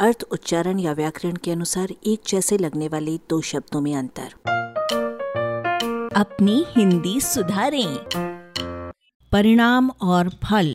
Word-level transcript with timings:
अर्थ 0.00 0.24
उच्चारण 0.32 0.78
या 0.78 0.92
व्याकरण 0.92 1.36
के 1.36 1.50
अनुसार 1.50 1.88
एक 2.06 2.20
जैसे 2.28 2.58
लगने 2.58 2.88
वाले 2.88 3.18
दो 3.30 3.40
शब्दों 3.40 3.80
में 3.80 3.96
अंतर। 3.96 4.32
अपनी 6.16 6.64
हिंदी 6.68 7.20
सुधारें। 7.20 8.04
परिणाम 9.32 9.90
और 9.90 10.28
फल। 10.28 10.74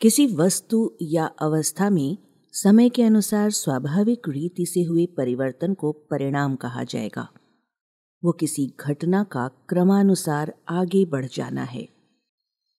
किसी 0.00 0.26
वस्तु 0.26 0.96
या 1.02 1.26
अवस्था 1.26 1.90
में 1.90 2.18
समय 2.52 2.88
के 2.88 3.02
अनुसार 3.02 3.50
स्वाभाविक 3.50 4.22
रीति 4.28 4.66
से 4.66 4.82
हुए 4.82 5.06
परिवर्तन 5.06 5.74
को 5.74 5.92
परिणाम 5.92 6.56
कहा 6.56 6.84
जाएगा। 6.84 7.28
वो 8.24 8.32
किसी 8.32 8.74
घटना 8.80 9.24
का 9.24 9.48
क्रमानुसार 9.48 10.54
आगे 10.68 11.04
बढ़ 11.04 11.26
जाना 11.26 11.62
है। 11.62 11.88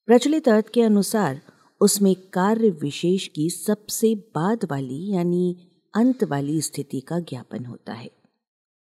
प्रचलित 0.06 0.50
अर्थ 0.50 0.66
के 0.74 0.82
अनुसार 0.82 1.42
उसमें 1.82 2.16
कार्य 2.16 2.70
विशेष 2.70 3.28
की 3.28 3.50
सबसे 3.50 4.16
बाद 4.16 4.66
वाली, 4.72 5.12
यानी 5.12 5.72
अंत 5.96 6.24
वाली 6.24 6.62
स्थिति 6.62 7.00
का 7.00 7.20
ज्ञापन 7.20 7.66
होता 7.66 7.94
है। 7.94 8.12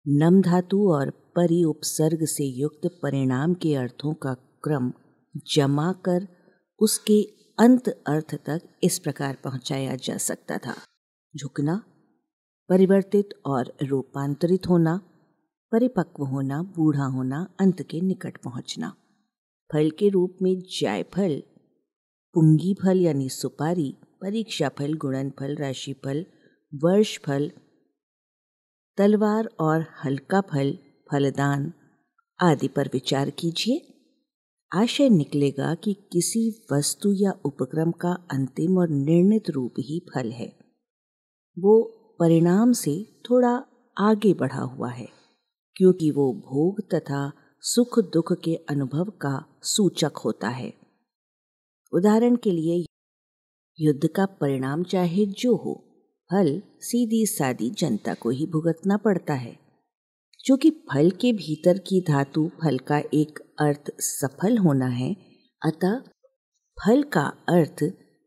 नम 0.08 0.42
धातु 0.42 0.92
और 0.92 1.10
परि 1.10 1.64
उपसर्ग 1.64 2.26
से 2.26 2.46
युक्त 2.46 3.00
परिणाम 3.02 3.54
के 3.54 3.76
अर्थों 3.76 4.14
का 4.14 4.34
क्रम 4.34 4.94
जमा 5.54 5.92
कर 5.92 6.28
उसके 6.80 7.22
अंत 7.60 7.90
अर्थ 7.90 8.36
तक 8.36 8.62
इस 8.84 9.00
प्रकार 9.00 9.38
पहुँचाया 9.44 9.96
जा 9.96 10.18
सकता 10.18 10.58
था। 10.58 10.76
झुकना, 11.38 11.84
परिवर्तित 12.70 13.30
और 13.46 13.74
रूपांतरित 13.84 14.68
होना, 14.70 15.02
परिपक्व 15.72 16.24
होना, 16.24 16.64
बूढ़ा 16.64 17.06
होना, 17.06 17.48
अंत 17.60 17.82
के 17.82 18.02
निकट 18.02 18.38
पहुँचना। 18.38 18.96
फल 19.74 19.92
के 19.92 20.10
रूप 20.10 20.38
में 20.42 20.62
जायफल 20.80 21.44
पुंगी 22.38 22.74
फल 22.74 23.00
यानी 23.02 23.28
सुपारी 23.30 23.90
परीक्षा 24.22 24.70
फल 24.70 24.94
गुणन 24.94 25.30
फल 25.30 25.56
राशि 25.56 25.94
फल 26.06 26.26
वर्ष 26.74 27.18
फल 27.20 27.50
तलवार 28.98 29.50
और 29.60 29.86
हल्का 30.04 30.42
फल 30.42 30.72
फलदान 31.12 31.74
आदि 32.40 32.68
पर 32.68 32.90
विचार 32.94 33.30
कीजिए। 33.30 33.82
आशय 34.72 35.10
निकलेगा 35.10 35.74
कि 35.76 35.94
किसी 36.12 36.46
वस्तु 36.74 37.14
या 37.14 37.34
उपक्रम 37.46 37.92
का 37.92 38.14
अंतिम 38.32 38.78
और 38.78 38.90
निर्णित 38.90 39.50
रूप 39.50 39.74
ही 39.80 40.00
फल 40.16 40.32
है। 40.32 40.52
वो 41.58 41.82
परिणाम 42.20 42.74
से 42.74 42.98
थोड़ा 43.30 43.64
आगे 43.98 44.34
बढ़ा 44.34 44.62
हुआ 44.62 44.92
है, 44.92 45.08
क्योंकि 45.76 46.12
वो 46.12 46.34
भोग 46.34 46.90
तथा 46.94 47.32
सुख 47.64 48.00
दुख 48.00 48.34
के 48.44 48.56
अनुभव 48.70 49.10
का 49.22 49.40
सूचक 49.66 50.26
होता 50.26 50.50
है। 50.50 50.87
उदाहरण 51.94 52.36
के 52.36 52.52
लिए, 52.52 52.86
युद्ध 53.80 54.08
का 54.08 54.26
परिणाम 54.26 54.84
चाहे 54.84 55.26
जो 55.26 55.56
हो, 55.56 55.84
फल 56.32 56.62
सीधी 56.80 57.26
सादी 57.26 57.70
जनता 57.70 58.14
को 58.14 58.30
ही 58.30 58.46
भुगतना 58.46 58.98
पड़ता 58.98 59.34
है। 59.34 59.60
क्योंकि 60.46 60.70
फल 60.70 61.12
के 61.12 61.34
भीतर 61.34 61.78
की 61.78 62.02
धातु 62.02 62.52
फल 62.64 62.78
का 62.78 63.02
एक 63.14 63.40
अर्थ 63.60 63.92
सफल 64.00 64.58
होना 64.58 64.88
है, 64.88 65.16
अतः 65.66 66.00
फल 66.86 67.04
का 67.04 67.26
अर्थ 67.50 67.84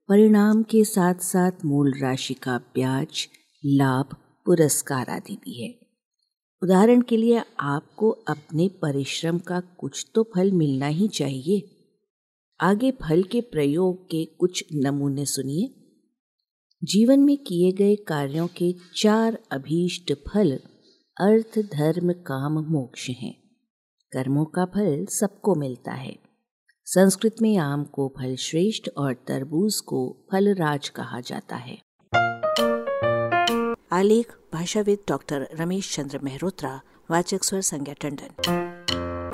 परिणाम 0.08 0.62
के 0.62 0.84
साथ 0.84 1.14
साथ 1.14 1.52
मूल 1.64 1.94
राशि 2.00 2.34
का 2.34 2.58
ब्याज, 2.58 3.28
लाभ, 3.66 4.16
पुरस्कार 4.46 5.08
आदि 5.08 5.34
भी 5.34 5.62
है। 5.62 5.78
उदाहरण 6.62 7.00
के 7.00 7.16
लिए, 7.16 7.42
आपको 7.60 8.10
अपने 8.10 8.68
परिश्रम 8.68 9.38
का 9.38 9.60
कुछ 9.60 10.06
तो 10.14 10.22
फल 10.22 10.52
मिलना 10.52 10.86
ही 10.86 11.08
चाहिए। 11.08 11.79
आगे 12.62 12.90
फल 12.90 13.22
के 13.22 13.40
प्रयोग 13.40 14.04
के 14.04 14.24
कुछ 14.24 14.64
नमूने 14.74 15.26
सुनिए। 15.26 15.74
जीवन 16.84 17.20
में 17.20 17.36
किए 17.36 17.72
गए 17.72 17.96
कार्यों 17.96 18.46
के 18.46 18.74
चार 18.96 19.38
अभीष्ट 19.50 20.12
फल, 20.12 20.60
अर्थ, 21.20 21.58
धर्म, 21.58 22.12
काम, 22.12 22.52
मोक्ष 22.52 23.08
हैं। 23.08 23.50
कर्मों 24.12 24.44
का 24.44 24.64
फल 24.64 25.06
सबको 25.06 25.54
मिलता 25.54 25.92
है। 25.92 26.18
संस्कृत 26.84 27.36
में 27.42 27.56
आम 27.56 27.84
को 27.84 28.14
फल 28.18 28.36
श्रेष्ठ 28.36 28.88
और 28.96 29.14
तरबूज 29.14 29.80
को 29.80 30.26
फलराज 30.32 30.88
कहा 30.88 31.20
जाता 31.20 31.56
है। 31.56 31.82
आलेख, 33.92 34.38
भाषाविद 34.52 34.98
डॉक्टर 35.08 35.48
रमेश 35.54 35.96
चंद्र 35.96 36.18
मेहरोत्रा, 36.18 36.80
वाचक 37.10 37.44
स्वर 37.44 37.60
संज्ञा 37.60 37.94
टंडन। 37.94 38.46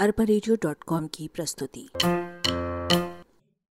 अरबा 0.01 1.07
की 1.07 1.29
प्रस्तुति। 1.29 1.89